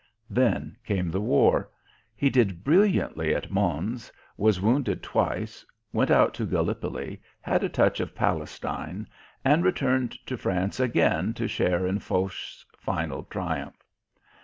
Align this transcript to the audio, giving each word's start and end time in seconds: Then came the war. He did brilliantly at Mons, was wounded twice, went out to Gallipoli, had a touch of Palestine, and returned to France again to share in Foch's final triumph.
Then 0.31 0.77
came 0.83 1.11
the 1.11 1.21
war. 1.21 1.69
He 2.15 2.31
did 2.31 2.63
brilliantly 2.63 3.35
at 3.35 3.51
Mons, 3.51 4.11
was 4.35 4.59
wounded 4.59 5.03
twice, 5.03 5.63
went 5.93 6.09
out 6.09 6.33
to 6.33 6.45
Gallipoli, 6.47 7.21
had 7.39 7.63
a 7.63 7.69
touch 7.69 7.99
of 7.99 8.15
Palestine, 8.15 9.05
and 9.45 9.63
returned 9.63 10.13
to 10.25 10.37
France 10.37 10.79
again 10.79 11.35
to 11.35 11.47
share 11.47 11.85
in 11.85 11.99
Foch's 11.99 12.65
final 12.79 13.25
triumph. 13.25 13.77